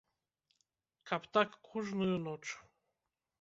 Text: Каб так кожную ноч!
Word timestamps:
Каб 1.11 1.21
так 1.37 1.49
кожную 1.69 2.15
ноч! 2.25 2.45